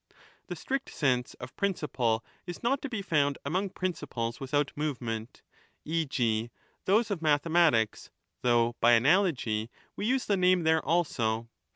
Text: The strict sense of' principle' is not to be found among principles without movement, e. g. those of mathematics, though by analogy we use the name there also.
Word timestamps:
The 0.47 0.55
strict 0.55 0.89
sense 0.89 1.35
of' 1.35 1.55
principle' 1.57 2.25
is 2.47 2.63
not 2.63 2.81
to 2.81 2.89
be 2.89 3.03
found 3.03 3.37
among 3.45 3.69
principles 3.69 4.39
without 4.39 4.75
movement, 4.75 5.43
e. 5.85 6.07
g. 6.07 6.49
those 6.85 7.11
of 7.11 7.21
mathematics, 7.21 8.09
though 8.41 8.75
by 8.79 8.93
analogy 8.93 9.69
we 9.95 10.07
use 10.07 10.25
the 10.25 10.35
name 10.37 10.63
there 10.63 10.83
also. 10.83 11.51